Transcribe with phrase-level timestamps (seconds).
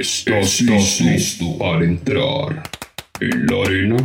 [0.00, 2.62] ¿Estás listo para entrar
[3.20, 3.96] en la arena?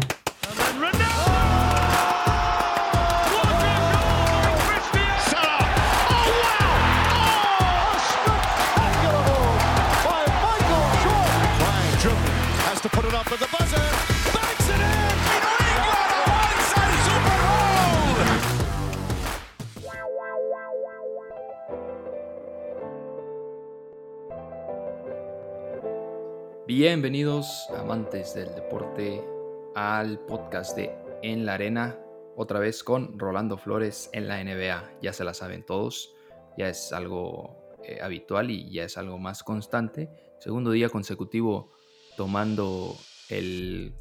[26.97, 29.23] Bienvenidos amantes del deporte
[29.75, 31.95] al podcast de En la Arena,
[32.35, 34.93] otra vez con Rolando Flores en la NBA.
[35.03, 36.15] Ya se la saben todos,
[36.57, 40.09] ya es algo eh, habitual y ya es algo más constante.
[40.39, 41.69] Segundo día consecutivo
[42.15, 42.95] tomando
[43.29, 43.93] el,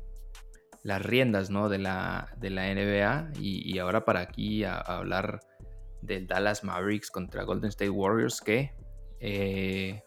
[0.83, 1.69] las riendas ¿no?
[1.69, 5.41] de, la, de la NBA y, ahora para aquí a, hablar
[6.01, 8.73] del Dallas Mavericks contra Golden State Warriors que
[9.21, 10.03] eh,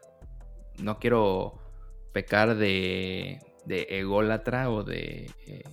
[0.79, 1.68] no quiero
[2.12, 5.63] pecar de, ególatra o de, eh,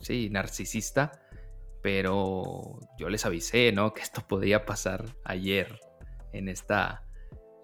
[0.00, 1.12] sí, narcisista,
[1.82, 3.92] pero yo les avisé, ¿no?
[3.94, 5.80] Que esto podía pasar ayer
[6.32, 7.04] en esta,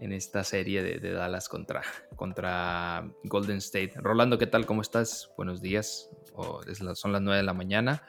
[0.00, 1.82] en esta serie de, Dallas contra,
[2.16, 3.92] contra Golden State.
[3.96, 4.66] Rolando, ¿qué tal?
[4.66, 5.30] ¿Cómo estás?
[5.36, 6.10] Buenos días.
[6.94, 8.02] son las 9 de la mañana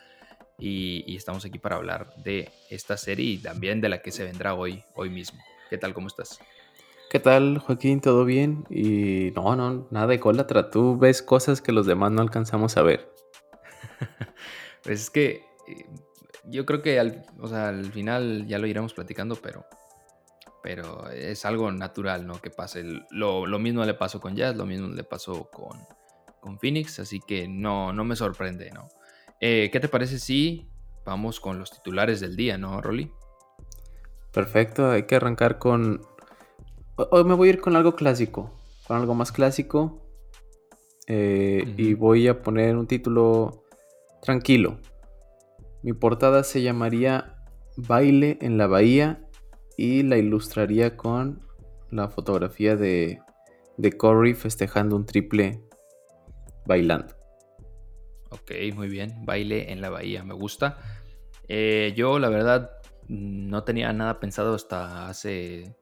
[0.57, 4.23] y, y, estamos aquí para hablar de esta serie y también de la que se
[4.23, 5.39] vendrá hoy, hoy mismo.
[5.69, 5.93] ¿Qué tal?
[5.93, 6.39] ¿Cómo estás?
[7.15, 8.01] ¿Qué tal, Joaquín?
[8.01, 8.65] ¿Todo bien?
[8.69, 10.69] Y no, no, nada de colatra.
[10.69, 13.09] Tú ves cosas que los demás no alcanzamos a ver.
[14.83, 15.85] pues es que eh,
[16.43, 19.65] yo creo que al, o sea, al final ya lo iremos platicando, pero,
[20.61, 22.41] pero es algo natural, ¿no?
[22.41, 22.83] Que pase.
[23.11, 25.79] Lo, mismo le pasó con Jazz, lo mismo le pasó con,
[26.41, 28.89] con Phoenix, así que no, no me sorprende, ¿no?
[29.39, 30.67] Eh, ¿Qué te parece si
[31.05, 33.09] vamos con los titulares del día, ¿no, Rolly?
[34.33, 36.01] Perfecto, hay que arrancar con
[36.97, 38.53] Hoy me voy a ir con algo clásico,
[38.87, 40.01] con algo más clásico.
[41.07, 43.65] Eh, y voy a poner un título
[44.21, 44.79] tranquilo.
[45.83, 47.35] Mi portada se llamaría
[47.75, 49.27] Baile en la Bahía
[49.75, 51.45] y la ilustraría con
[51.91, 53.19] la fotografía de,
[53.75, 55.61] de Corey festejando un triple
[56.65, 57.13] bailando.
[58.29, 59.25] Ok, muy bien.
[59.25, 60.79] Baile en la Bahía, me gusta.
[61.49, 62.71] Eh, yo, la verdad,
[63.09, 65.75] no tenía nada pensado hasta hace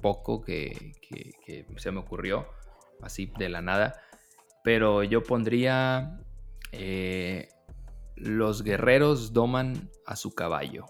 [0.00, 0.92] poco que,
[1.76, 2.48] se me ocurrió,
[3.02, 4.00] así de la nada.
[4.64, 6.20] Pero yo pondría
[6.72, 7.48] eh,
[8.16, 10.86] los guerreros doman a su caballo.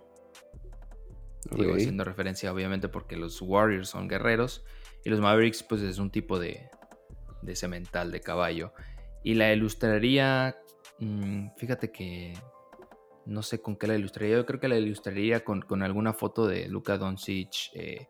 [1.50, 4.64] Digo, haciendo referencia obviamente porque los Warriors son guerreros
[5.04, 6.68] y los Mavericks pues es un tipo de,
[7.42, 8.72] de cemental, de caballo.
[9.22, 10.56] Y la ilustraría,
[10.98, 12.34] mm, fíjate que
[13.26, 16.68] no sé con qué la ilustraría, yo creo que la ilustraría con, alguna foto de
[16.68, 18.08] Luka Doncic, eh,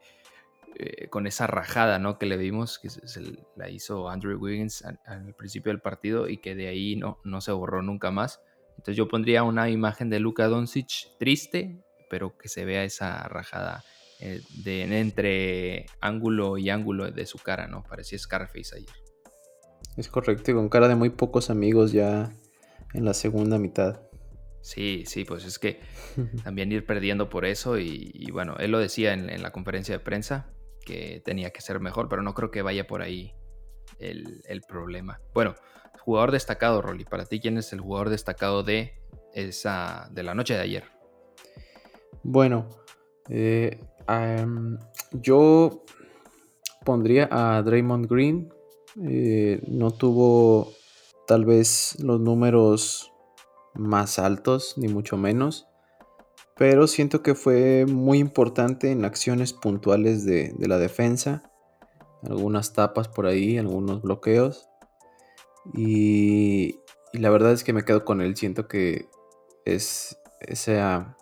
[0.79, 2.19] eh, con esa rajada ¿no?
[2.19, 3.23] que le vimos, que se,
[3.57, 7.53] la hizo Andrew Wiggins al, principio del partido y que de ahí no, no se
[7.53, 8.41] borró nunca más.
[8.71, 13.85] Entonces yo pondría una imagen de Luka Doncic triste, pero que se vea esa rajada
[14.21, 17.83] eh, de, entre ángulo y ángulo de su cara, ¿no?
[17.83, 18.95] Parecía Scarface ayer.
[19.97, 22.35] Es correcto, y con cara de muy pocos amigos ya
[22.95, 24.01] en la segunda mitad.
[24.63, 25.81] Sí, sí, pues es que
[26.45, 30.49] también ir perdiendo por eso y, bueno, él lo decía en, la conferencia de prensa,
[30.87, 33.35] que tenía que ser mejor, pero no creo que vaya por ahí
[33.99, 35.21] el, problema.
[35.35, 35.55] Bueno,
[36.01, 38.95] jugador destacado, Rolly, para ti, ¿quién es el jugador destacado de
[39.35, 40.85] esa de la noche de ayer?
[42.23, 42.69] Bueno,
[43.29, 43.81] eh,
[45.13, 45.85] yo
[46.85, 48.53] pondría a Draymond Green.
[49.03, 50.73] Eh, no tuvo
[51.27, 53.13] tal vez los números
[53.75, 55.67] más altos, ni mucho menos
[56.57, 61.43] pero siento que fue muy importante en acciones puntuales de, la defensa,
[62.23, 64.69] algunas tapas por ahí, algunos bloqueos.
[65.75, 66.81] Y,
[67.13, 69.09] la verdad es que me quedo con él, siento que
[69.67, 71.17] es esa,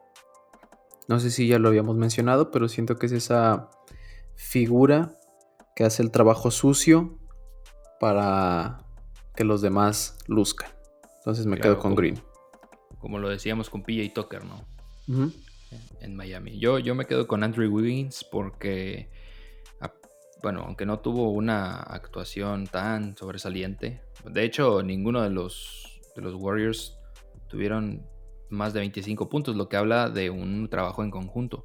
[1.08, 3.70] no sé si ya lo habíamos mencionado, pero siento que es esa
[4.36, 5.18] figura
[5.74, 7.18] que hace el trabajo sucio
[7.98, 8.86] para
[9.34, 10.70] que los demás luzcan.
[11.18, 12.20] Entonces me quedo con Green.
[12.98, 14.73] Como lo decíamos con Pilla y Tucker, ¿no?
[16.00, 16.58] En Miami.
[16.58, 19.08] Yo, yo me quedo con Andrew Wiggins porque,
[20.42, 26.34] bueno, aunque no tuvo una actuación tan sobresaliente, de hecho ninguno de los, de los
[26.34, 26.98] Warriors
[27.48, 28.06] tuvieron
[28.50, 31.64] más de 25 puntos, lo que habla de un trabajo en conjunto.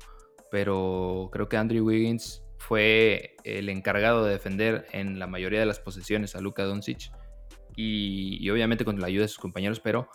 [0.51, 5.80] Pero creo que Andrew Wiggins fue el encargado de defender en la mayoría de las
[5.80, 7.12] posesiones a Luka Doncic
[7.75, 10.09] y, y obviamente con la ayuda de sus compañeros, pero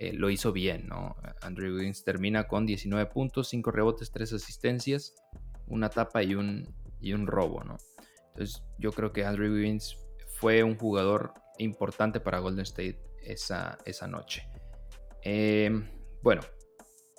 [0.00, 1.14] eh, lo hizo bien, ¿no?
[1.42, 5.14] Andrew Wiggins termina con 19 puntos, 5 rebotes, 3 asistencias,
[5.66, 7.76] una tapa y un, y un robo, ¿no?
[8.28, 9.98] Entonces yo creo que Andrew Wiggins
[10.38, 14.48] fue un jugador importante para Golden State esa, esa noche.
[15.20, 15.86] Em,
[16.22, 16.40] bueno,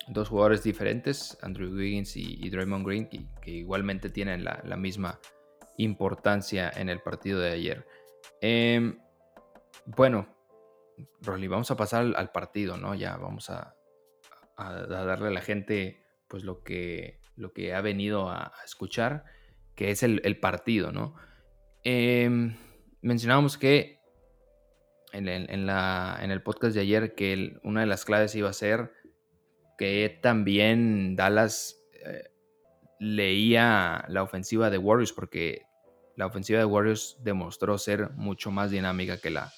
[0.08, 5.20] dos jugadores diferentes, Andrew Wiggins y, Draymond Green, que, igualmente tienen la, misma
[5.76, 7.86] importancia en el partido de ayer.
[8.40, 8.98] Em,
[9.86, 10.26] bueno,
[11.20, 12.94] Rolly, vamos a pasar al, partido, ¿no?
[12.94, 13.76] Ya vamos a,
[14.56, 19.24] darle a la gente pues lo que, lo que ha venido a, escuchar,
[19.74, 21.14] que es el, partido, ¿no?
[21.84, 22.56] Em,
[23.00, 24.00] mencionábamos que
[25.12, 28.92] en, el podcast de ayer que una de las claves iba a ser
[29.76, 32.30] que también Dallas eh,
[32.98, 35.62] leía la ofensiva de Warriors porque
[36.16, 39.52] la ofensiva de Warriors demostró ser mucho más dinámica que la,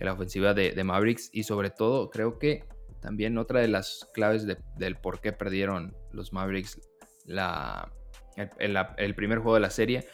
[0.00, 2.64] la ofensiva de, Mavericks y sobre todo creo que
[3.00, 6.80] también otra de las claves del por qué perdieron los Mavericks
[7.24, 7.92] la,
[8.36, 10.06] el, primer juego de la serie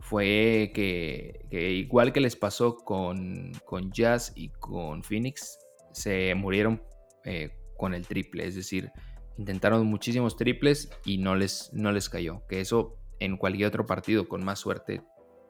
[0.00, 5.58] fue que, igual que les pasó con, con, Jazz y con Phoenix,
[5.92, 6.82] se murieron
[7.24, 8.90] eh, con el triple, es decir,
[9.38, 14.28] intentaron muchísimos triples y no les, no les cayó, que eso en cualquier otro partido
[14.28, 15.02] con más suerte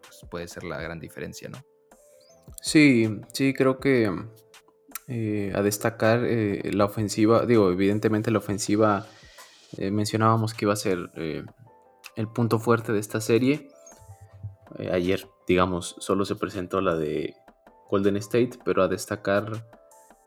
[0.03, 1.59] pues, puede ser la gran diferencia, ¿no?
[2.61, 4.11] Sí, sí, creo que
[5.09, 9.07] eh, a destacar eh, la ofensiva, digo, evidentemente la ofensiva
[9.77, 11.11] eh, mencionábamos que iba a ser
[12.17, 13.69] el punto fuerte de esta serie.
[14.93, 17.35] ayer, digamos, solo se presentó la de
[17.89, 19.65] Golden State, pero a destacar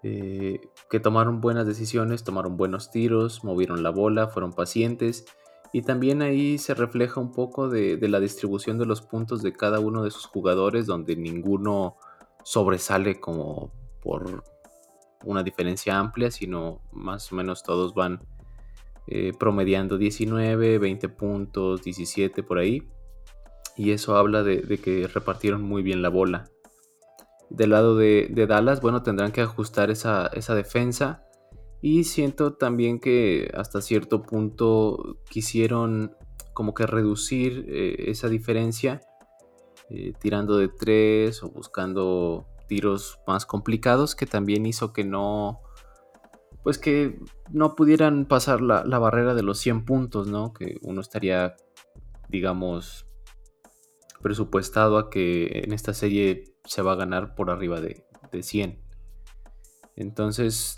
[0.02, 5.26] que tomaron buenas decisiones, tomaron buenos tiros, movieron la bola, fueron pacientes.
[5.74, 9.52] Y también ahí se refleja un poco de, de la distribución de los puntos de
[9.52, 11.98] cada uno de sus jugadores, donde ninguno
[12.44, 13.72] sobresale como
[14.02, 14.44] por
[15.26, 18.22] una diferencia amplia, sino más o menos todos van
[19.08, 22.88] eh, promediando 19, 20 puntos, 17 por ahí.
[23.76, 26.50] Y eso habla de, que repartieron muy bien la bola.
[27.50, 31.24] Del lado de, Dallas, bueno, tendrán que ajustar esa, defensa.
[31.82, 36.16] Y siento también que hasta cierto punto quisieron
[36.54, 39.02] como que reducir eh, esa diferencia
[39.90, 45.62] eh, tirando de tres o buscando tiros más complicados que también hizo que no
[46.64, 47.20] pues que
[47.52, 50.54] no pudieran pasar la, barrera de los 100 puntos, ¿no?
[50.54, 51.56] Que uno estaría,
[52.28, 53.08] digamos,
[54.22, 58.84] presupuestado a que en esta serie se va a ganar por arriba de, de 100.
[59.96, 60.78] Entonces,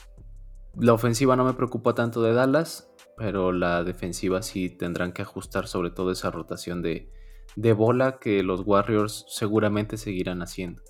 [0.78, 5.68] la ofensiva no me preocupa tanto de Dallas, pero la defensiva sí tendrán que ajustar
[5.68, 7.12] sobre todo esa rotación de,
[7.56, 10.82] de bola que los Warriors seguramente seguirán haciendo.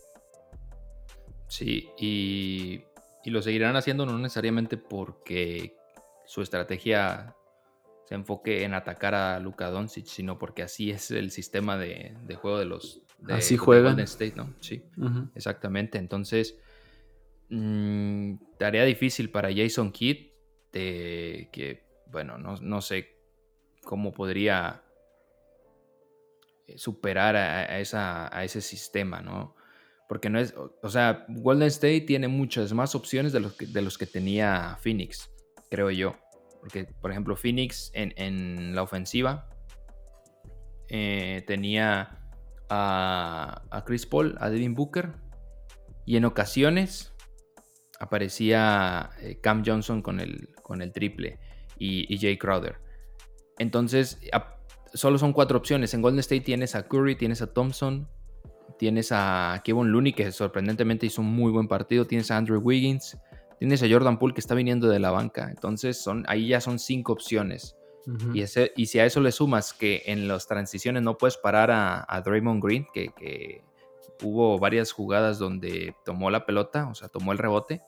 [1.48, 2.84] Sí, y,
[3.26, 5.76] lo seguirán haciendo no necesariamente porque
[6.26, 7.36] su estrategia
[8.06, 12.58] se enfoque en atacar a Luka Doncic, sino porque así es el sistema de, juego
[12.58, 14.00] de los de, así juegan.
[14.00, 14.54] State, ¿no?
[14.60, 14.84] Sí,
[15.36, 15.98] exactamente.
[15.98, 16.58] Entonces,
[17.50, 20.32] mm, tarea difícil para Jason Kidd,
[20.72, 23.18] que, bueno, no, no sé
[23.84, 24.84] cómo podría
[26.78, 29.56] superar a, esa, a ese sistema, ¿no?
[30.08, 33.82] Porque no es, o sea, Golden State tiene muchas más opciones de los que, de
[33.82, 35.32] los que tenía Phoenix,
[35.70, 36.18] creo yo.
[36.60, 39.50] Porque, por ejemplo, Phoenix en, la ofensiva
[40.90, 42.20] eh, tenía
[42.70, 45.14] a, Chris Paul, a Devin Booker,
[46.06, 47.14] y en ocasiones
[48.00, 51.40] aparecía eh, Cam Johnson con el, con el triple
[51.78, 52.80] y, y Jay Crowder.
[53.60, 54.20] Entonces,
[54.94, 55.94] solo son cuatro opciones.
[55.94, 58.08] En Golden State tienes a Curry, tienes a Thompson,
[58.78, 63.18] tienes a Kevin Looney, que sorprendentemente hizo un muy buen partido, tienes a Andrew Wiggins,
[63.60, 65.50] tienes a Jordan Poole, que está viniendo de la banca.
[65.50, 67.76] Entonces, son, ahí ya son cinco opciones.
[68.34, 71.70] y, ese, y, si a eso le sumas que en las transiciones no puedes parar
[71.72, 73.64] a, Draymond Green, que, que,
[74.24, 77.82] hubo varias jugadas donde tomó la pelota, o sea, tomó el rebote,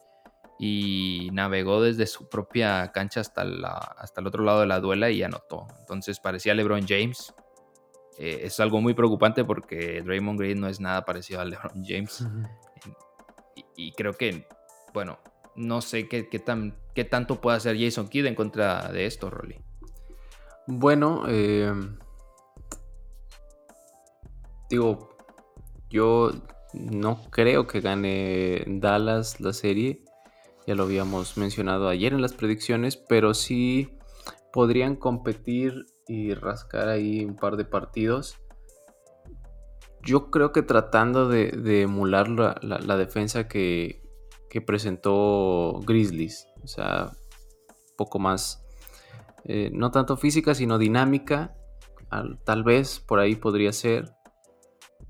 [0.66, 5.10] y navegó desde su propia cancha hasta, la, hasta el otro lado de la duela
[5.10, 5.68] y anotó.
[5.82, 7.34] Entonces parecía LeBron James.
[8.18, 12.26] Eh, es algo muy preocupante porque Draymond Green no es nada parecido a LeBron James.
[13.76, 14.48] y, creo que,
[14.94, 15.20] bueno,
[15.58, 19.30] no sé qué, qué, tan, qué tanto puede hacer Jason Kidd en contra de esto,
[19.30, 19.60] Rolly.
[20.68, 21.74] Bueno, eh,
[24.70, 25.18] digo,
[25.90, 26.32] yo
[26.72, 30.06] no creo que gane Dallas la serie
[30.66, 33.98] ya lo habíamos mencionado ayer en las predicciones, pero sí
[34.52, 38.38] podrían competir y rascar ahí un par de partidos.
[40.04, 44.02] Yo creo que tratando de, emular la, defensa que,
[44.66, 48.64] presentó Grizzlies, o sea, un poco más,
[49.46, 51.56] eh, no tanto física, sino dinámica,
[52.44, 54.14] tal vez por ahí podría ser.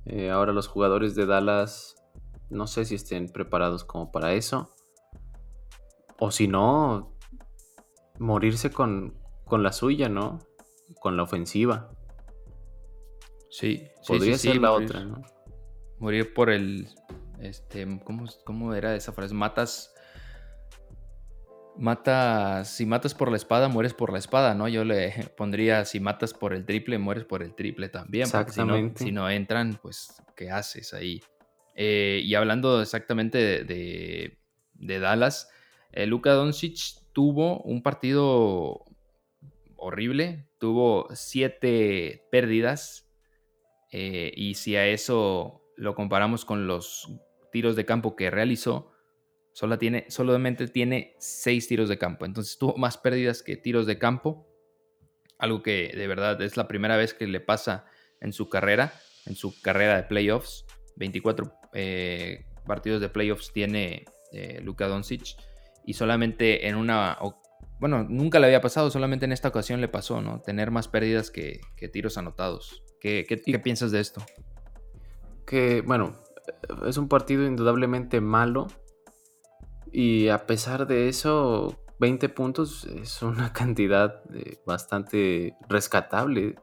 [0.05, 1.95] Eh, ahora los jugadores de Dallas
[2.49, 4.69] No sé si estén preparados como para eso.
[6.23, 7.17] O si no,
[8.17, 9.13] morirse con,
[9.43, 10.39] con la suya, ¿no?
[11.01, 11.89] Con la ofensiva.
[13.49, 15.21] Sí, podría ser la otra, ¿no?
[15.99, 16.87] Morir por el.
[17.39, 19.33] Este, ¿cómo, ¿Cómo era esa frase?
[19.33, 19.93] Matas
[21.77, 24.69] matas, si matas por la espada, mueres por la espada, ¿no?
[24.69, 28.23] Yo le pondría, si matas por el triple, mueres por el triple también.
[28.23, 29.03] Exactamente.
[29.03, 31.21] Si no, entran, pues, ¿qué haces ahí?
[31.75, 34.37] Eh, y hablando exactamente de,
[34.73, 35.49] Dallas,
[35.93, 38.85] eh, Luka Doncic tuvo un partido
[39.75, 43.09] horrible, tuvo siete pérdidas,
[43.91, 47.11] eh, y si a eso lo comparamos con los
[47.51, 48.89] tiros de campo que realizó,
[49.55, 52.25] Solo tiene, solamente tiene seis tiros de campo.
[52.25, 54.47] Entonces tuvo más pérdidas que tiros de campo.
[55.37, 57.85] Algo que de verdad es la primera vez que le pasa
[58.19, 58.93] en su carrera,
[59.27, 60.65] en su carrera de playoffs.
[60.95, 64.05] 24 eh, partidos de playoffs tiene
[64.63, 65.37] Luka Doncic.
[65.85, 67.17] Y solamente en una...
[67.79, 70.41] Bueno, nunca le había pasado, solamente en esta ocasión le pasó, ¿no?
[70.41, 71.59] Tener más pérdidas que,
[71.91, 72.83] tiros anotados.
[73.01, 74.21] ¿Qué, qué piensas de esto?
[75.45, 76.15] Que, bueno,
[76.85, 78.67] es un partido indudablemente malo
[79.93, 86.55] y a pesar de eso, 20 puntos es una cantidad eh, bastante rescatable,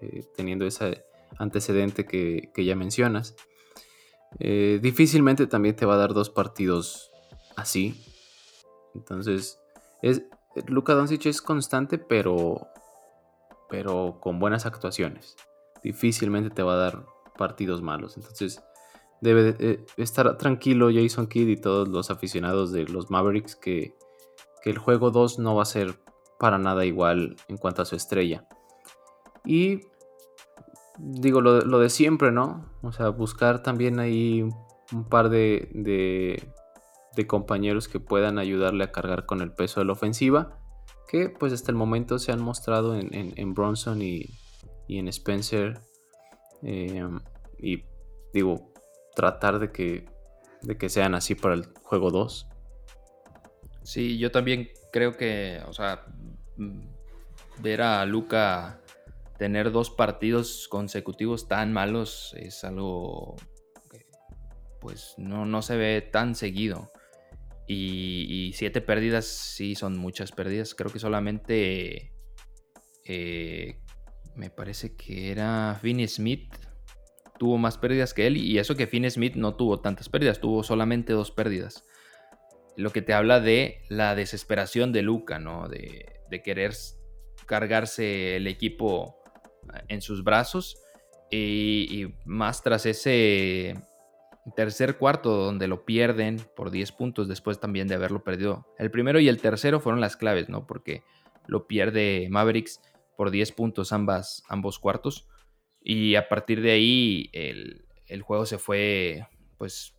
[0.00, 1.04] eh, teniendo ese
[1.38, 3.34] antecedente que, ya mencionas.
[4.38, 7.10] Eh, difícilmente también te va a dar dos partidos
[7.56, 8.00] así.
[8.94, 9.60] Entonces,
[10.02, 10.22] es,
[10.66, 12.66] Luka Doncic es constante, pero,
[13.68, 15.36] pero con buenas actuaciones.
[15.82, 17.06] Difícilmente te va a dar
[17.36, 18.16] partidos malos.
[18.16, 18.62] Entonces,
[19.22, 23.94] debe eh, estar tranquilo Jason Kidd y todos los aficionados de los Mavericks que,
[24.64, 25.98] el juego 2 no va a ser
[26.38, 28.46] para nada igual en cuanto a su estrella.
[29.44, 29.80] Y
[30.98, 32.70] digo lo, de siempre, ¿no?
[32.80, 34.42] O sea, buscar también ahí
[34.92, 36.48] un par de, de,
[37.26, 40.58] compañeros que puedan ayudarle a cargar con el peso de la ofensiva,
[41.08, 44.26] que pues hasta el momento se han mostrado en, Bronson y,
[44.88, 45.80] en Spencer.
[46.62, 47.04] Eh,
[47.58, 47.84] y
[48.32, 48.72] digo,
[49.14, 50.06] tratar de que,
[50.62, 52.48] de que sean así para el juego 2.
[53.82, 56.06] Sí, yo también creo que, o sea,
[57.60, 58.80] ver a Luca
[59.38, 63.36] tener dos partidos consecutivos tan malos es algo
[64.82, 66.90] pues no, no se ve tan seguido.
[67.66, 70.74] Y, siete pérdidas sí son muchas pérdidas.
[70.74, 72.12] Creo que solamente
[73.06, 73.80] eh,
[74.34, 76.54] me parece que era Vinny Smith
[77.42, 80.62] tuvo más pérdidas que él y eso que Finn Smith no tuvo tantas pérdidas, tuvo
[80.62, 81.84] solamente dos pérdidas.
[82.76, 85.68] Lo que te habla de la desesperación de Luca, ¿no?
[85.68, 86.08] De,
[86.44, 86.72] querer
[87.44, 89.16] cargarse el equipo
[89.88, 90.76] en sus brazos
[91.32, 93.74] y, más tras ese
[94.56, 98.66] tercer cuarto donde lo pierden por 10 puntos después también de haberlo perdido.
[98.78, 100.66] El primero y el tercero fueron las claves, ¿no?
[100.66, 101.02] Porque
[101.46, 102.80] lo pierde Mavericks
[103.16, 105.28] por 10 puntos ambas, ambos cuartos.
[105.80, 107.86] Y a partir de ahí el,
[108.22, 109.26] juego se fue
[109.58, 109.94] pues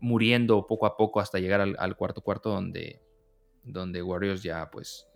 [0.00, 3.00] muriendo poco a poco hasta llegar al, cuarto cuarto donde,
[3.62, 5.06] donde Warriors ya pues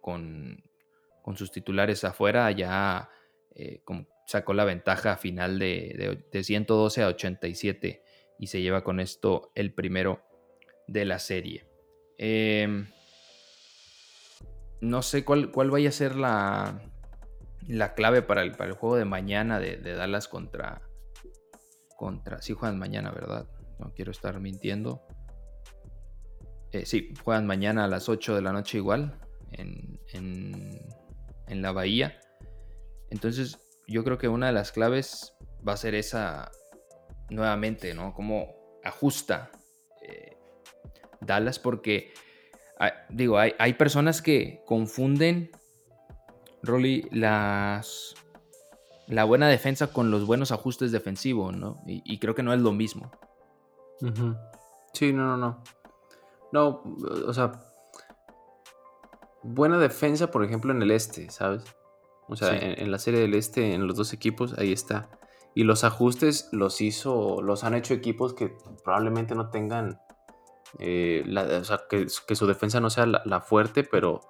[0.00, 0.62] con,
[1.36, 3.08] sus titulares afuera ya
[3.54, 3.80] eh,
[4.26, 8.02] sacó la ventaja final de, de, 112 a 87
[8.38, 10.22] y se lleva con esto el primero
[10.86, 11.66] de la serie.
[12.18, 12.86] Em,
[14.80, 16.80] no sé cuál, cuál vaya a ser la,
[17.66, 20.82] la clave para el, para el juego de mañana de, Dallas contra,
[21.96, 22.42] contra...
[22.42, 23.48] Sí juegan mañana, ¿verdad?
[23.78, 25.02] No quiero estar mintiendo.
[26.72, 29.18] Eh, sí, juegan mañana a las 8 de la noche igual
[29.52, 32.18] en, en, la bahía.
[33.10, 35.34] Entonces yo creo que una de las claves
[35.66, 36.50] va a ser esa
[37.30, 38.14] nuevamente, ¿no?
[38.14, 39.50] Cómo ajusta
[40.02, 40.36] eh,
[41.20, 42.12] Dallas porque,
[43.08, 45.50] digo, hay, hay personas que confunden
[46.62, 48.14] Rolly, las,
[49.08, 51.82] la buena defensa con los buenos ajustes defensivos, ¿no?
[51.86, 53.10] Y, creo que no es lo mismo.
[54.92, 55.62] Sí, no, no, no.
[56.52, 56.82] No,
[57.26, 57.52] o sea,
[59.42, 61.64] buena defensa, por ejemplo, en el este, ¿sabes?
[62.32, 65.08] O sea, en, la serie del este, en los dos equipos, ahí está.
[65.54, 70.00] Y los ajustes los hizo, los han hecho equipos que probablemente no tengan,
[70.78, 74.20] eh, o sea, que, su defensa no sea la fuerte, pero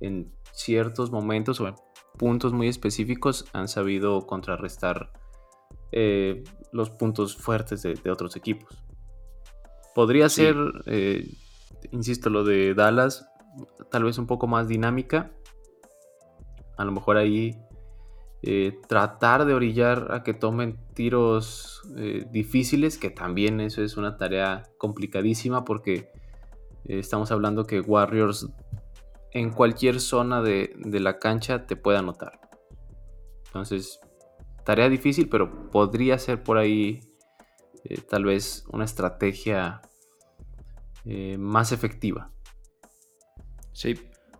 [0.00, 1.74] en ciertos momentos o en
[2.18, 5.10] puntos muy específicos han sabido contrarrestar
[5.92, 6.42] eh,
[6.72, 8.82] los puntos fuertes de, otros equipos.
[9.94, 11.28] Podría ser, eh,
[11.90, 13.28] insisto, lo de Dallas,
[13.90, 15.30] tal vez un poco más dinámica.
[16.76, 17.56] A lo mejor ahí
[18.44, 24.16] eh, tratar de orillar a que tomen tiros eh, difíciles, que también eso es una
[24.16, 26.10] tarea complicadísima porque
[26.84, 28.48] eh, estamos hablando que Warriors
[29.30, 32.40] en cualquier zona de, de, la cancha te puede anotar.
[33.46, 34.00] Entonces,
[34.64, 36.98] tarea difícil, pero podría ser por ahí
[38.08, 39.82] tal vez una estrategia
[41.38, 42.30] más efectiva.
[43.72, 43.94] Sí,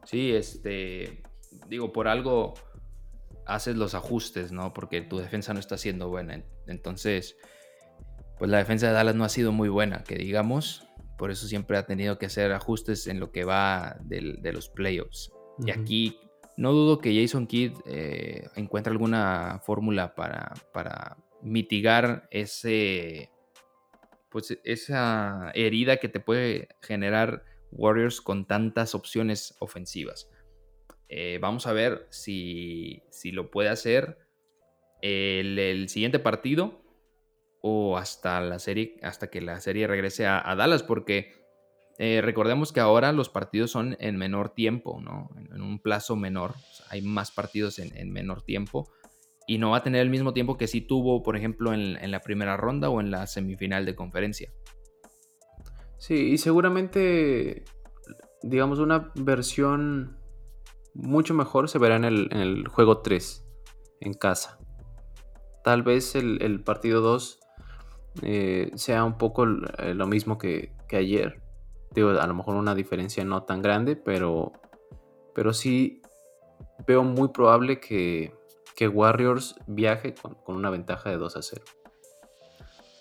[0.04, 1.22] sí, este,
[1.68, 2.54] digo, por algo
[3.46, 4.72] haces los ajustes, ¿no?
[4.72, 6.42] Porque tu defensa no está siendo buena.
[6.66, 7.36] Entonces,
[8.38, 10.86] pues la defensa de Dallas no ha sido muy buena, que digamos.
[11.18, 15.30] Por eso siempre ha tenido que hacer ajustes en lo que va de, los playoffs.
[15.64, 16.18] Y aquí
[16.56, 23.30] no dudo que Jason Kidd eh, encuentre alguna fórmula para, para mitigar ese,
[24.30, 30.28] pues esa herida que te puede generar Warriors con tantas opciones ofensivas.
[31.14, 33.02] Eh, vamos a ver si,
[33.32, 34.16] lo puede hacer
[35.02, 36.80] el, siguiente partido
[37.60, 41.34] o hasta la serie, hasta que la serie regrese a, Dallas, porque
[41.98, 45.28] eh, recordemos que ahora los partidos son en menor tiempo, ¿no?
[45.36, 46.54] En, un plazo menor.
[46.88, 48.90] hay más partidos en, menor tiempo.
[49.46, 52.20] Y no va a tener el mismo tiempo que si tuvo, por ejemplo, en la
[52.20, 54.50] primera ronda o en la semifinal de conferencia.
[55.98, 57.64] Sí, y seguramente,
[58.42, 60.21] digamos, una versión
[60.94, 63.44] mucho mejor se verá en el, juego 3,
[64.00, 64.58] en casa.
[65.64, 67.40] Tal vez el, partido 2
[68.22, 71.40] eh, sea un poco eh, lo mismo que, ayer.
[71.92, 74.52] Digo, a lo mejor una diferencia no tan grande, pero,
[75.34, 76.02] pero sí
[76.86, 78.34] veo muy probable que,
[78.82, 81.62] Warriors viaje con, una ventaja de 2 a 0.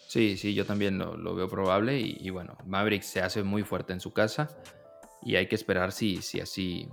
[0.08, 4.00] Sí, sí, yo también lo, veo probable y, bueno, Mavericks se hace muy fuerte en
[4.00, 4.50] su casa
[5.24, 6.88] y hay que esperar si, si así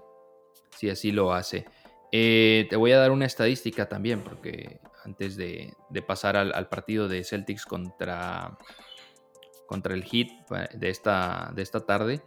[0.77, 1.67] si así lo hace.
[2.13, 5.75] Eh, te voy a dar una estadística también, porque antes de,
[6.07, 8.57] pasar al, partido de Celtics contra,
[9.67, 10.29] contra el Heat
[10.75, 12.23] de esta, de esta tarde,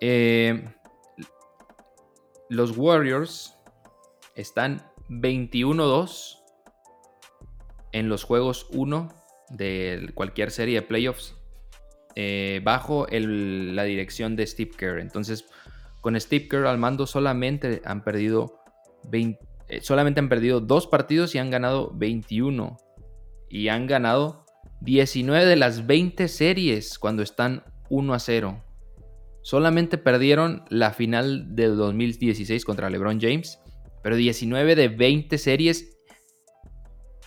[0.00, 0.74] eh,
[2.48, 3.58] los Warriors
[4.34, 6.38] están 21-2
[7.92, 9.08] en los juegos 1
[9.50, 11.34] de cualquier serie de playoffs
[12.14, 14.98] eh, bajo la dirección de Steve Kerr.
[14.98, 15.46] Entonces,
[16.00, 18.60] con Steve Kerr al mando solamente han perdido
[19.68, 22.76] eh, solamente han perdido dos partidos y han ganado 21.
[23.50, 24.44] Y han ganado
[24.80, 28.64] 19 de las 20 series cuando están 1 a 0.
[29.42, 33.58] Solamente perdieron la final del 2016 contra LeBron James,
[34.02, 35.96] pero 19 de 20 series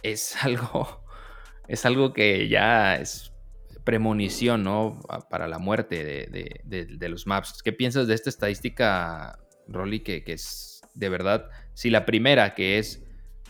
[0.03, 1.03] es algo
[1.67, 3.30] es algo que ya es
[3.83, 4.99] premonición, ¿no?
[5.29, 6.29] Para la muerte
[6.63, 7.61] de, los maps.
[7.63, 13.03] ¿Qué piensas de esta estadística, Rolly, que, es de verdad, si la primera, que es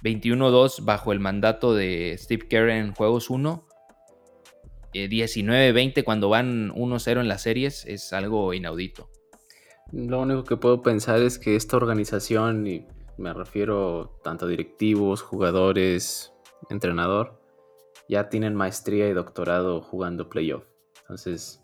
[0.04, 3.67] 21-2 bajo el mandato de Steve Kerr en juegos 1,
[4.94, 9.10] 19-20 eh, cuando van 1-0 en las series, es algo inaudito.
[9.91, 12.86] Lo único que puedo pensar es que esta organización, y
[13.17, 16.34] me refiero tanto a directivos, jugadores,
[16.70, 17.40] entrenador,
[18.12, 20.65] ya tienen maestría y doctorado jugando playoff.
[21.00, 21.63] Entonces.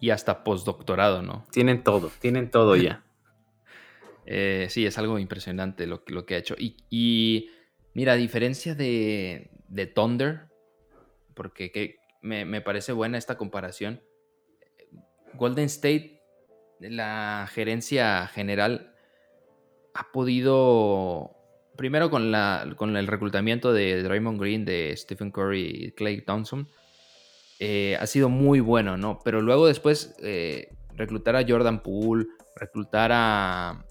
[0.00, 1.46] Y hasta postdoctorado, ¿no?
[1.52, 3.04] Tienen todo, tienen todo ya.
[4.32, 6.54] Eh, sí, es algo impresionante lo, lo que ha hecho.
[6.56, 7.50] Y,
[7.94, 10.42] mira, a diferencia de, de Thunder,
[11.34, 14.02] porque me, me parece buena esta comparación,
[15.34, 16.22] Golden State,
[16.78, 18.94] la gerencia general,
[19.94, 21.39] ha podido
[21.80, 26.68] primero con, el reclutamiento de Draymond Green, de Stephen Curry y Clay Thompson,
[27.58, 29.18] eh, ha sido muy bueno, ¿no?
[29.24, 33.82] Pero luego después eh, reclutar a Jordan Poole, reclutar a,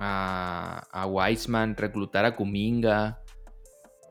[0.00, 3.20] a, Weissman, reclutar a Kuminga,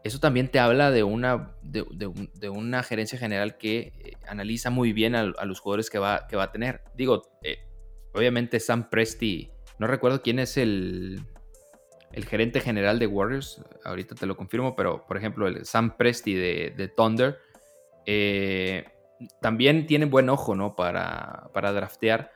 [0.06, 5.16] eso también te habla de una, de, una gerencia general que eh, analiza muy bien
[5.16, 6.80] a, los jugadores que va a tener.
[6.96, 7.24] Digo,
[8.14, 11.20] obviamente Sam Presti, no recuerdo quién es el,
[12.12, 16.34] el gerente general de Warriors, ahorita te lo confirmo, pero por ejemplo el Sam Presti
[16.34, 17.40] de, Thunder,
[18.06, 18.86] eh,
[19.42, 20.76] también tiene buen ojo, ¿no?
[20.76, 22.32] Para, para draftear,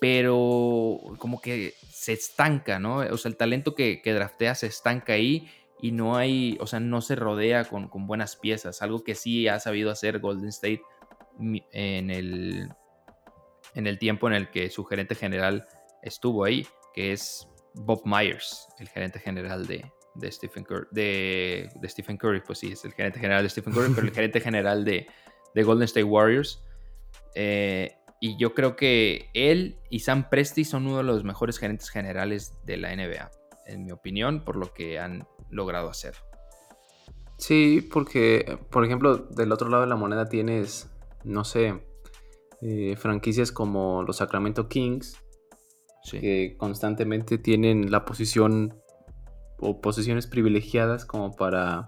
[0.00, 2.98] pero como que se estanca, ¿no?
[2.98, 5.48] O sea, el talento que, draftea se estanca ahí
[5.80, 9.48] y no hay, o sea, no se rodea con, con, buenas piezas, algo que sí
[9.48, 10.82] ha sabido hacer Golden State
[11.72, 12.68] en el,
[13.74, 15.66] en el tiempo en el que su gerente general
[16.02, 19.90] estuvo ahí, que es Bob Myers, el gerente general de,
[20.30, 24.06] Stephen Curry, de, Stephen Curry, pues sí, es el gerente general de Stephen Curry, pero
[24.06, 25.06] el gerente general de,
[25.54, 26.62] Golden State Warriors.
[27.34, 31.90] Eh, y yo creo que él y Sam Presti son uno de los mejores gerentes
[31.90, 33.30] generales de la NBA.
[33.66, 36.14] en mi opinión, por lo que han logrado hacer.
[37.38, 40.90] Sí, porque, por ejemplo, del otro lado de la moneda tienes,
[41.24, 41.82] no sé,
[42.60, 45.21] eh, franquicias como los Sacramento Kings,
[46.10, 48.74] que constantemente tienen la posición
[49.58, 51.86] o posiciones privilegiadas como para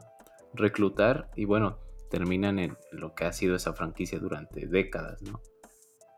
[0.54, 1.78] reclutar y bueno,
[2.10, 5.40] terminan en lo que ha sido esa franquicia durante décadas, ¿no?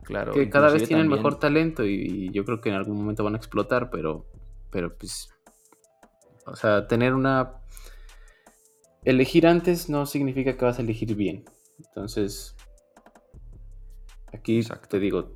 [0.03, 0.33] Claro.
[0.33, 3.37] Que cada vez tienen mejor talento y, yo creo que en algún momento van a
[3.37, 4.25] explotar, pero,
[4.69, 5.29] pero pues,
[6.45, 7.55] o sea, tener una...
[9.03, 11.45] Elegir antes no significa que vas a elegir bien.
[11.79, 12.55] Entonces,
[14.31, 15.35] aquí te digo,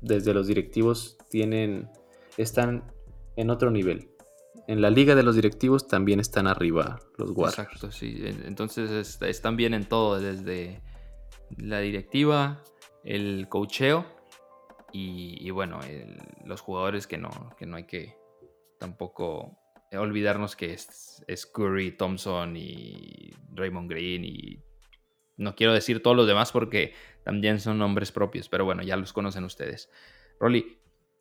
[0.00, 1.88] desde los directivos tienen,
[2.36, 2.92] están
[3.36, 4.10] en otro nivel
[4.70, 7.58] en la liga de los directivos también están arriba los Warriors.
[7.58, 8.22] Exacto, sí.
[8.44, 10.80] Entonces están bien en todo, desde
[11.56, 12.62] la directiva,
[13.02, 14.06] el cocheo
[14.92, 15.80] y, bueno,
[16.44, 18.16] los jugadores que no, que no hay que
[18.78, 19.58] tampoco
[19.92, 24.62] olvidarnos que es, Curry, Thompson y Raymond Green y
[25.40, 26.92] no quiero decir todos los demás porque
[27.24, 29.90] también son nombres propios, pero bueno, ya los conocen ustedes.
[30.38, 30.78] Rolly,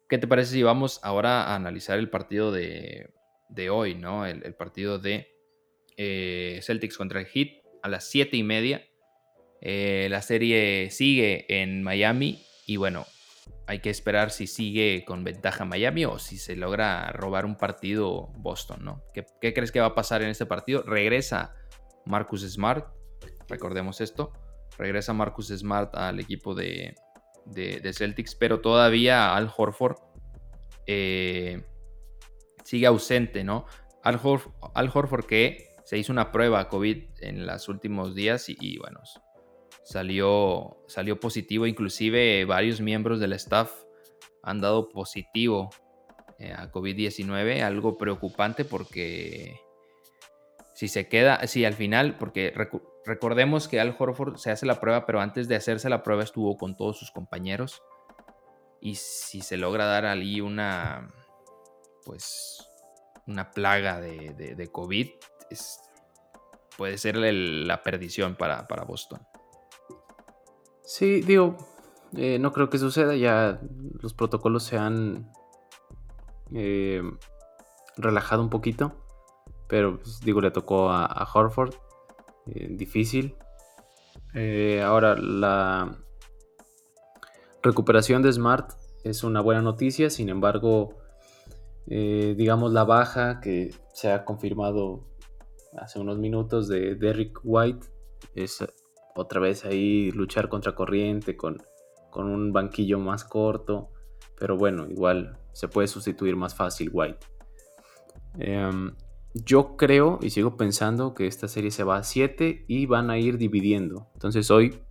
[0.07, 3.11] ¿qué te parece si vamos ahora a analizar el partido de,
[3.71, 4.25] hoy, ¿no?
[4.25, 5.29] El, partido de
[5.97, 8.85] eh, Celtics contra el Heat a las 7 y media.
[9.61, 13.05] Eh, la serie sigue en Miami y bueno,
[13.67, 18.31] hay que esperar si sigue con ventaja Miami o si se logra robar un partido
[18.37, 19.03] Boston, ¿no?
[19.13, 20.81] ¿Qué, crees que va a pasar en este partido?
[20.83, 21.55] Regresa
[22.05, 22.87] Marcus Smart,
[23.49, 24.31] recordemos esto,
[24.77, 26.95] regresa Marcus Smart al equipo de,
[27.45, 29.97] de, Celtics, pero todavía Al Horford
[30.85, 31.63] eh,
[32.63, 33.65] sigue ausente, ¿no?
[34.03, 39.01] Al, Horford que se hizo una prueba COVID en los últimos días y, bueno,
[39.83, 43.71] salió, salió positivo, inclusive varios miembros del staff
[44.43, 45.69] han dado positivo
[46.37, 49.59] eh, a COVID-19, algo preocupante porque
[50.73, 52.53] si se queda, si al final, porque
[53.09, 56.57] recordemos que Al Horford se hace la prueba, pero antes de hacerse la prueba estuvo
[56.57, 57.81] con todos sus compañeros.
[58.79, 61.11] Y si se logra dar allí una
[62.05, 62.65] pues
[63.27, 65.07] una plaga de, COVID,
[66.77, 69.21] puede ser la perdición para, Boston.
[70.83, 71.57] Sí, digo,
[72.15, 73.59] eh, no creo que suceda, ya
[74.01, 75.31] los protocolos se han
[76.51, 77.03] eh,
[77.97, 78.93] relajado un poquito,
[79.67, 81.75] pero pues, digo, le tocó a, Horford,
[82.55, 83.35] eh, difícil.
[84.83, 85.97] ahora, la
[87.61, 88.71] recuperación de Smart
[89.03, 90.97] es una buena noticia, sin embargo,
[91.87, 95.07] eh, digamos, la baja que se ha confirmado
[95.77, 97.87] hace unos minutos de Derrick White
[98.35, 98.63] es
[99.15, 101.61] otra vez ahí luchar contra corriente con,
[102.09, 103.89] con un banquillo más corto,
[104.37, 107.25] pero bueno, igual se puede sustituir más fácil White.
[108.37, 108.95] Em,
[109.33, 113.17] yo creo y sigo pensando que esta serie se va a 7 y van a
[113.17, 114.09] ir dividiendo.
[114.13, 114.81] Entonces hoy,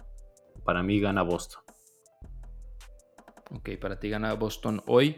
[0.65, 1.63] para mí, gana Boston.
[3.51, 5.17] Ok, para ti gana Boston hoy.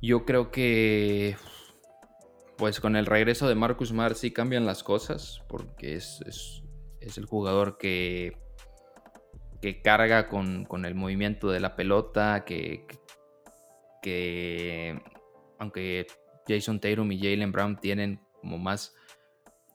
[0.00, 1.36] Yo creo que
[2.56, 6.62] pues con el regreso de Marcus Smart sí cambian las cosas, porque es,
[7.00, 8.38] el jugador que,
[9.60, 12.86] que carga con, el movimiento de la pelota, que,
[14.02, 15.02] que
[15.58, 16.06] aunque
[16.46, 18.94] Jason Tatum y Jalen Brown tienen como más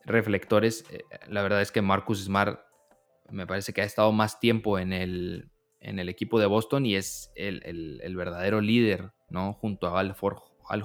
[0.04, 2.60] reflectores, eh, la verdad es que Marcus Smart
[3.30, 6.96] me parece que ha estado más tiempo en el, en el equipo de Boston y
[6.96, 9.54] es el, verdadero líder, ¿no?
[9.54, 10.14] Junto a Al,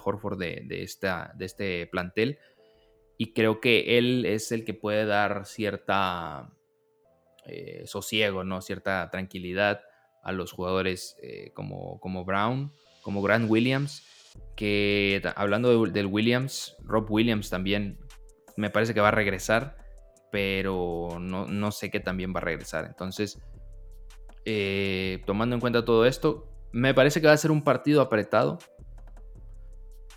[0.04, 2.40] Horford de, esta, de este plantel.
[3.18, 6.54] Y creo que él es el que puede dar cierta
[7.46, 8.62] eh, sosiego, ¿no?
[8.62, 9.82] Cierta tranquilidad
[10.24, 12.72] a los jugadores eh, como, como Brown,
[13.02, 14.07] como Grant Williams,
[14.56, 18.00] que hablando del Williams, Rob Williams también
[18.56, 19.78] me parece que va a regresar,
[20.32, 22.86] pero no, no sé qué también va a regresar.
[22.86, 23.40] Entonces,
[24.46, 28.58] eh, tomando en cuenta todo esto, me parece que va a ser un partido apretado,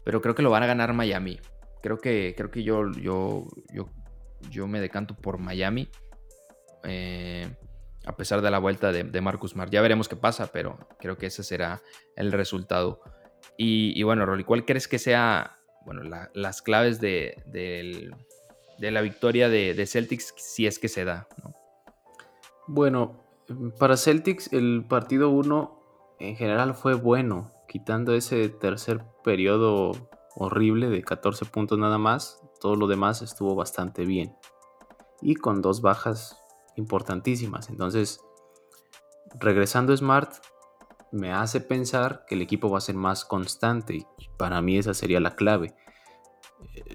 [0.05, 1.41] pero creo que lo van a ganar Miami.
[1.83, 3.91] Creo que, creo que yo, yo, yo,
[4.51, 5.89] yo me decanto por Miami.
[6.85, 7.49] Eh,
[8.07, 9.71] a pesar de la vuelta de, Marcus Smart.
[9.71, 11.83] Ya veremos qué pasa, pero creo que ese será
[12.17, 13.03] el resultado.
[13.63, 16.01] Y, bueno, Rolly, ¿cuál crees que sea bueno,
[16.33, 17.35] las claves de,
[18.79, 21.29] la victoria de, Celtics si es que se da?
[22.67, 23.21] Bueno,
[23.79, 29.93] para Celtics el partido 1 en general fue bueno, quitando ese tercer periodo
[30.37, 34.35] horrible de 14 puntos nada más, todo lo demás estuvo bastante bien.
[35.21, 36.43] Y con dos bajas
[36.77, 37.69] importantísimas.
[37.69, 38.23] Entonces,
[39.39, 40.33] regresando Smart,
[41.13, 44.95] me hace pensar que el equipo va a ser más constante y para mí esa
[44.95, 45.75] sería la clave.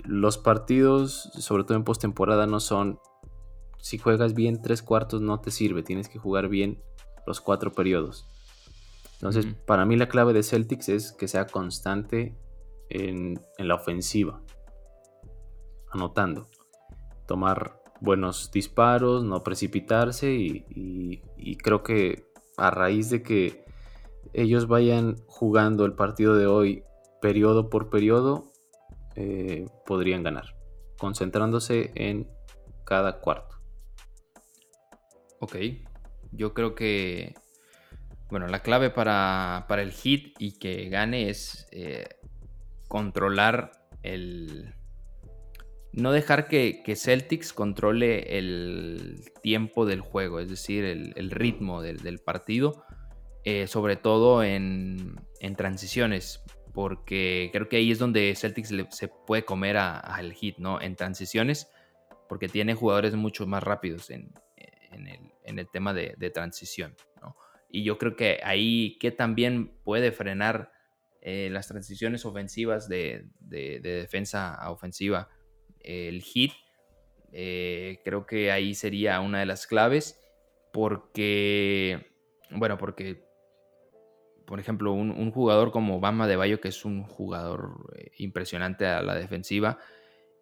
[0.04, 3.00] los partidos, sobre todo en postemporada, no son.
[3.80, 5.84] Si juegas bien tres cuartos, no te sirve.
[5.84, 6.82] Tienes que jugar bien
[7.26, 8.28] los cuatro periodos.
[9.14, 12.36] Entonces, para mí la clave de Celtics es que sea constante
[12.90, 14.42] en, la ofensiva.
[15.92, 16.48] Anotando.
[17.28, 23.65] Tomar buenos disparos, no precipitarse y, y creo que a raíz de que
[24.36, 26.84] ellos vayan jugando el partido de hoy
[27.22, 28.52] periodo por periodo,
[29.16, 30.56] eh, podrían ganar,
[30.98, 32.28] concentrándose en
[32.84, 33.56] cada cuarto.
[35.40, 35.56] Ok,
[36.32, 37.34] yo creo que,
[38.30, 42.08] bueno, la clave para, el hit y que gane es eh,
[42.88, 43.72] controlar
[44.04, 44.74] el...
[45.94, 52.84] No dejar que, Celtics controle el tiempo del juego, es decir, el, ritmo del, partido,
[53.46, 56.44] eh, sobre todo en, en transiciones
[56.76, 60.82] porque creo que ahí es donde Celtics se puede comer al hit, ¿no?
[60.82, 61.72] En transiciones,
[62.28, 64.34] porque tiene jugadores mucho más rápidos en,
[65.46, 67.38] el, tema de, transición, ¿no?
[67.70, 70.74] Y yo creo que ahí que también puede frenar
[71.22, 75.30] eh, las transiciones ofensivas de, defensa a ofensiva,
[75.80, 76.52] el hit,
[77.32, 80.22] eh, creo que ahí sería una de las claves,
[80.74, 82.12] porque,
[82.50, 83.24] bueno, porque
[84.46, 89.02] por ejemplo, un, jugador como Bama de Bayo, que es un jugador eh, impresionante a
[89.02, 89.80] la defensiva,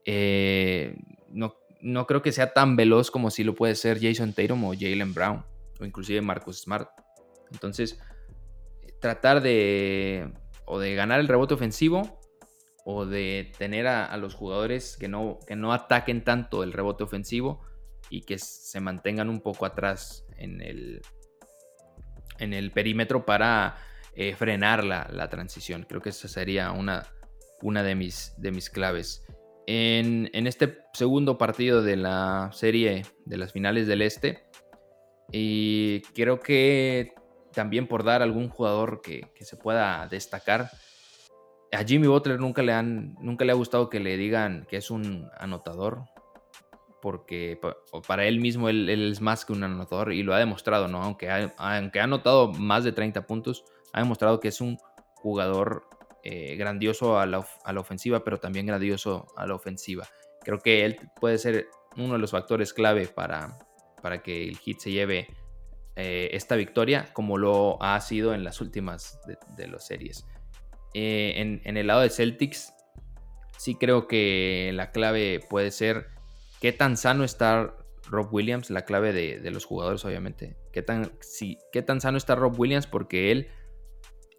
[0.05, 0.95] eh,
[1.29, 4.73] no, no, creo que sea tan veloz como si lo puede ser Jason Tatum o
[4.73, 5.45] Jalen Brown,
[5.79, 6.89] o inclusive Marcus Smart.
[7.51, 7.99] Entonces,
[8.99, 10.31] tratar de
[10.65, 12.19] o de ganar el rebote ofensivo
[12.85, 17.61] o de tener a, los jugadores que no, que no ataquen tanto el rebote ofensivo
[18.09, 21.01] y que se mantengan un poco atrás en el,
[22.39, 23.77] en el perímetro para
[24.15, 25.85] eh, frenar la, transición.
[25.87, 27.07] Creo que esa sería una,
[27.61, 29.25] una de, mis, de mis claves.
[29.65, 34.43] En, este segundo partido de la serie de las finales del Este,
[35.31, 37.13] y creo que
[37.53, 40.69] también por dar algún jugador que, se pueda destacar,
[41.71, 44.91] a Jimmy Butler nunca le, han, nunca le ha gustado que le digan que es
[44.91, 46.03] un anotador,
[47.01, 47.59] porque
[48.07, 51.01] para él mismo él, es más que un anotador y lo ha demostrado, ¿no?
[51.01, 54.77] Aunque aunque ha anotado más de 30 puntos, ha demostrado que es un
[55.15, 55.87] jugador
[56.23, 57.39] eh, grandioso a la,
[57.77, 60.07] ofensiva, pero también grandioso a la ofensiva.
[60.41, 63.59] Creo que él puede ser uno de los factores clave para,
[64.01, 65.27] para que el Heat se lleve
[65.95, 69.19] eh, esta victoria, como lo ha sido en las últimas
[69.57, 70.25] de, las series.
[70.93, 72.73] Eh, en, el lado de Celtics,
[73.57, 76.07] sí creo que la clave puede ser
[76.61, 77.75] qué tan sano está
[78.09, 80.55] Rob Williams, la clave de, los jugadores, obviamente.
[80.71, 81.11] ¿Qué tan,
[81.71, 83.49] qué tan sano está Rob Williams, porque él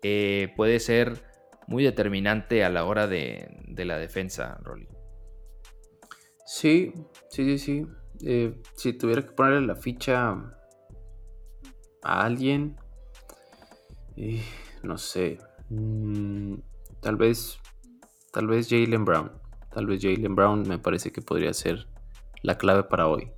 [0.07, 1.25] eh, puede ser
[1.67, 4.87] muy determinante a la hora de, la defensa, Rolly.
[6.45, 6.93] Sí,
[7.31, 7.87] sí, sí, sí.
[8.23, 10.33] Eh, si tuviera que ponerle la ficha
[12.03, 12.77] a alguien,
[14.19, 14.45] eh,
[14.83, 15.39] no sé,
[15.71, 16.57] mm,
[17.01, 17.59] tal vez,
[18.31, 19.33] tal vez Jalen Brown.
[19.73, 21.89] Tal vez Jalen Brown me parece que podría ser
[22.43, 23.33] la clave para hoy.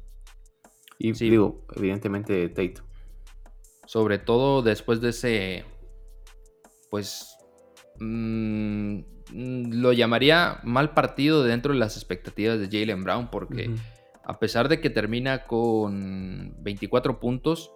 [0.98, 2.83] Y digo, evidentemente Tate.
[3.85, 5.64] Sobre todo después de ese
[6.96, 7.37] pues
[8.00, 9.00] mm,
[9.35, 13.68] lo llamaría mal partido dentro de las expectativas de Jalen Brown, porque
[14.24, 17.70] a pesar de que termina con 24 puntos,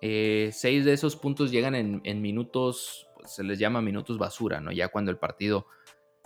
[0.00, 4.72] eh, de esos puntos llegan en, minutos, se les llama minutos basura, ¿no?
[4.72, 5.66] Ya cuando el partido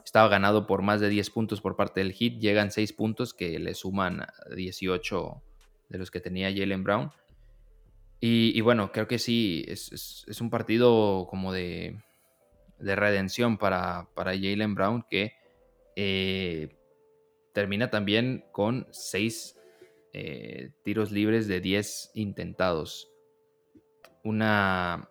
[0.05, 3.59] estaba ganado por más de 10 puntos por parte del Hit, llegan 6 puntos que
[3.59, 5.43] le suman 18
[5.89, 7.11] de los que tenía Jalen Brown.
[8.21, 11.99] Y, bueno, creo que sí, es un partido como de
[12.81, 15.33] de redención para, para Jalen Brown que
[15.97, 16.77] eh,
[17.53, 19.57] termina también con 6
[20.13, 23.11] eh, tiros libres de 10 intentados.
[24.25, 25.09] Una,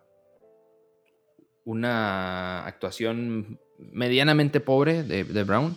[1.64, 5.76] una actuación medianamente pobre de, Brown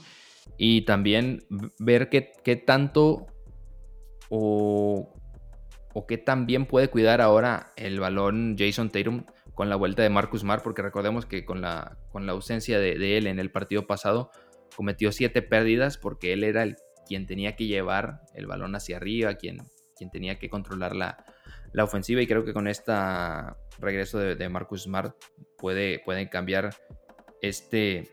[0.57, 1.45] y también
[1.79, 3.27] ver qué, tanto
[4.29, 5.13] o,
[5.93, 10.09] o qué tan bien puede cuidar ahora el balón Jason Tatum con la vuelta de
[10.09, 13.85] Marcus Smart, porque recordemos que con la, con la ausencia de, él en el partido
[13.85, 14.31] pasado,
[14.75, 19.35] cometió siete pérdidas porque él era el quien tenía que llevar el balón hacia arriba,
[19.35, 19.57] quien,
[19.95, 21.23] quien tenía que controlar la,
[21.79, 22.93] ofensiva y creo que con este
[23.79, 25.15] regreso de, Marcus Smart
[25.57, 26.69] puede, pueden cambiar
[27.41, 28.07] este,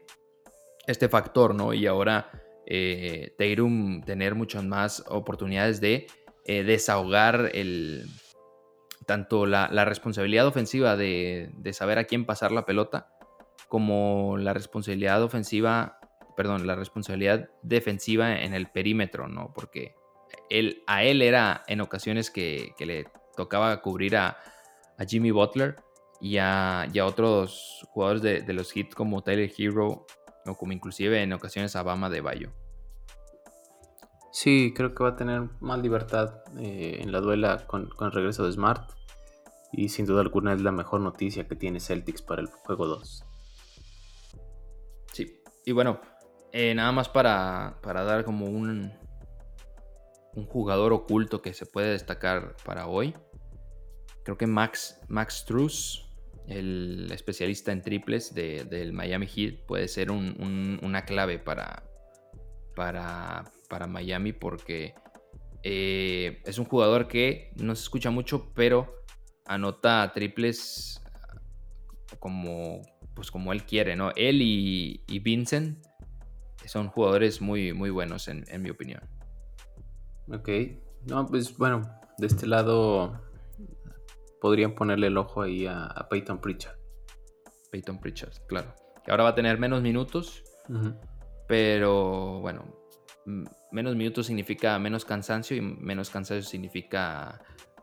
[0.87, 1.74] este factor, ¿no?
[1.74, 2.31] Y ahora
[2.66, 6.07] eh, tener muchas más oportunidades de
[6.46, 8.07] eh, desahogar el,
[9.11, 13.09] tanto la, responsabilidad ofensiva de, saber a quién pasar la pelota,
[13.66, 15.99] como la responsabilidad ofensiva,
[16.37, 19.53] perdón, la responsabilidad defensiva en el perímetro, ¿no?
[19.53, 19.96] Porque
[20.49, 24.37] él, a él era en ocasiones que, le tocaba cubrir a,
[25.09, 25.75] Jimmy Butler
[26.20, 30.07] y a, otros jugadores de, los hits como Tyler Hero
[30.46, 32.53] o como inclusive en ocasiones a Bama de Bayo.
[34.31, 38.12] Sí, creo que va a tener más libertad eh, en la duela con, con, el
[38.12, 39.00] regreso de Smart.
[39.73, 43.25] Y sin duda alguna es la mejor noticia que tiene Celtics para el juego 2.
[45.13, 46.01] Sí, y bueno,
[46.53, 48.93] eh, nada más para, dar como un,
[50.35, 53.15] un jugador oculto que se puede destacar para hoy.
[54.25, 56.07] Creo que Max, Max Truss,
[56.49, 61.85] el especialista en triples del Miami Heat, puede ser una clave para,
[62.75, 64.95] para, para Miami porque
[65.63, 69.00] eh, es un jugador que no se escucha mucho, pero
[69.51, 71.03] anota triples
[72.21, 72.83] como,
[73.15, 74.13] pues como él quiere, ¿no?
[74.15, 75.85] Él y, Vincent
[76.67, 79.03] son jugadores muy, muy buenos en, mi opinión.
[80.33, 80.49] Ok.
[81.07, 81.83] No, pues bueno,
[82.19, 83.21] de este lado
[84.41, 86.79] podrían ponerle el ojo ahí a, Peyton Pritchard.
[87.73, 88.73] Peyton Pritchard, claro.
[89.05, 90.45] Que ahora va a tener menos minutos,
[91.49, 92.65] pero bueno,
[93.73, 97.41] menos minutos significa menos cansancio y menos cansancio significa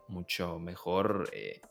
[0.09, 1.61] mucho mejor eh,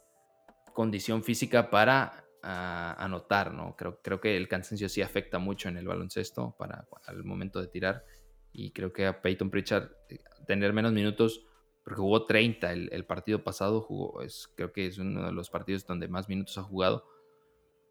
[0.75, 3.77] condición física para ah, anotar, ¿no?
[3.77, 7.69] Creo, creo que el cansancio sí afecta mucho en el baloncesto para al momento de
[7.69, 8.05] tirar
[8.53, 11.45] y creo que a Peyton Pritchard eh, tener menos minutos
[11.87, 15.87] porque jugó 30 el, partido pasado, jugó, es, creo que es uno de los partidos
[15.87, 17.05] donde más minutos ha jugado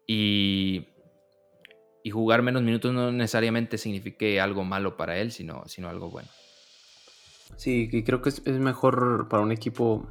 [0.06, 0.86] y,
[2.04, 6.28] y jugar menos minutos no necesariamente signifique algo malo para él, sino, sino algo bueno.
[7.56, 10.06] Sí, y creo que es, es mejor para un equipo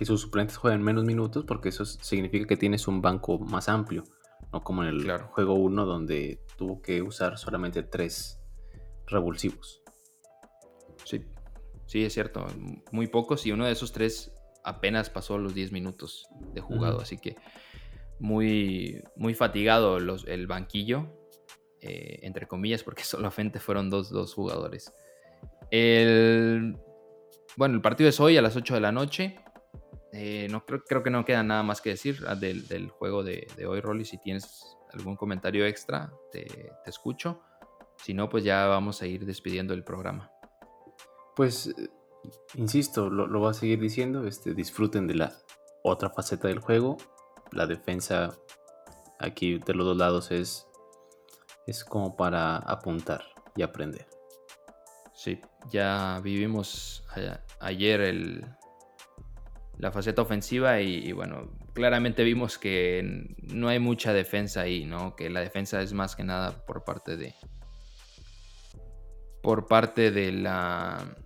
[0.00, 4.04] que sus suplentes jueguen menos minutos porque eso significa que tienes un banco más amplio,
[4.50, 8.40] no como en el juego 1 donde tuvo que usar solamente tres
[9.06, 9.82] revulsivos.
[11.04, 11.26] Sí,
[11.84, 12.46] sí, es cierto,
[12.92, 14.32] muy pocos y uno de esos tres
[14.64, 17.36] apenas pasó los 10 minutos de jugado, así que
[18.18, 21.14] muy, muy fatigado los, el banquillo,
[21.82, 24.94] eh, entre comillas, porque solamente fueron dos, dos jugadores.
[25.70, 26.78] El,
[27.58, 29.36] bueno, el partido es hoy a las 8 de la noche.
[30.12, 33.46] Eh, no, creo, creo, que no queda nada más que decir ah, del, juego de,
[33.66, 34.04] hoy, Rolly.
[34.04, 37.42] Si tienes algún comentario extra, te, escucho.
[37.96, 40.32] Si no, pues ya vamos a ir despidiendo el programa.
[41.36, 41.88] Pues, eh,
[42.54, 44.26] insisto, lo, voy a seguir diciendo.
[44.26, 45.32] Este, disfruten de la
[45.84, 46.96] otra faceta del juego.
[47.52, 48.36] La defensa
[49.18, 50.66] aquí de los dos lados es,
[51.66, 54.06] es como para apuntar y aprender.
[55.12, 55.38] Sí,
[55.70, 57.04] ya vivimos
[57.60, 58.46] ayer el,
[59.80, 65.16] la faceta ofensiva y, bueno, claramente vimos que no hay mucha defensa ahí, ¿no?
[65.16, 67.34] Que la defensa es más que nada por parte de...
[69.42, 71.16] Por parte de la...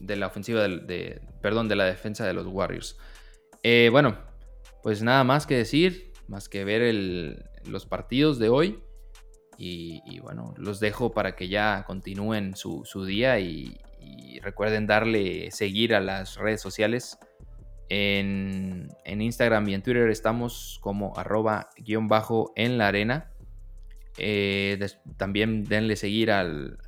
[0.00, 2.98] De la ofensiva de, perdón, de la defensa de los Warriors.
[3.62, 4.18] Eh, bueno,
[4.82, 8.82] pues nada más que decir, más que ver los partidos de hoy.
[9.56, 15.94] Y, bueno, los dejo para que ya continúen su, día y, y, recuerden darle seguir
[15.94, 17.18] a las redes sociales
[17.88, 23.30] en, Instagram y en Twitter estamos como arroba guion bajo en la arena.
[24.18, 24.78] Eh,
[25.16, 26.78] también denle seguir al,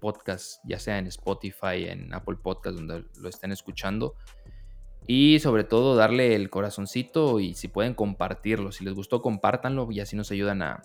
[0.00, 4.14] podcast, ya sea en Spotify, en Apple Podcast, donde lo estén escuchando.
[5.06, 8.72] Y sobre todo darle el corazoncito y si pueden compartirlo.
[8.72, 10.82] Si les gustó, compártanlo y así nos ayudan a,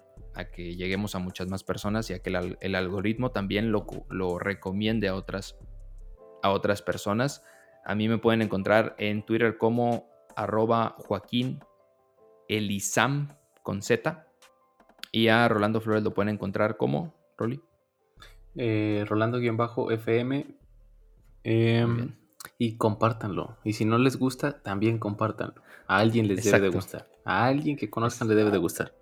[0.54, 2.30] que lleguemos a muchas más personas y a que
[2.62, 5.58] el, algoritmo también lo, lo recomiende a otras,
[6.42, 7.44] a otras personas.
[7.86, 11.60] A mí me pueden encontrar en Twitter como arroba Joaquín
[12.48, 13.30] Elizam
[13.62, 14.28] con Z.
[15.12, 17.62] Y a Rolando Flores lo pueden encontrar como Rolly.
[18.56, 20.46] Eh, Rolando-FM.
[21.44, 22.16] Em,
[22.58, 23.58] y compártanlo.
[23.64, 25.62] Y si no les gusta, también compártanlo.
[25.88, 27.10] A alguien les debe de gustar.
[27.26, 28.94] A alguien que conozcan le debe de gustar.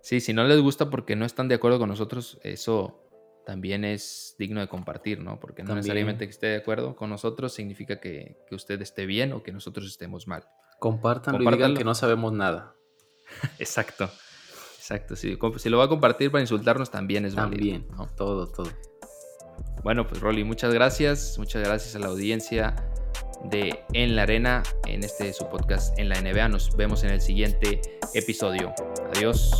[0.00, 3.07] Sí, si no les gusta porque no están de acuerdo con nosotros, eso
[3.48, 5.40] también es digno de compartir, ¿no?
[5.40, 9.42] Porque no necesariamente que esté de acuerdo con nosotros significa que, usted esté bien o
[9.42, 10.44] que nosotros estemos mal.
[10.78, 12.74] Compártanlo, y digan que no sabemos nada.
[13.58, 14.10] exacto,
[14.76, 15.16] exacto.
[15.16, 18.10] Si, si, lo va a compartir para insultarnos también es También, ¿no?
[18.18, 18.68] todo, todo.
[19.82, 21.38] Bueno, pues Rolly, muchas gracias.
[21.38, 22.76] Muchas gracias a la audiencia
[23.44, 26.50] de En la Arena, en este su podcast en la NBA.
[26.50, 27.80] Nos vemos en el siguiente
[28.12, 28.74] episodio.
[29.14, 29.50] Adiós.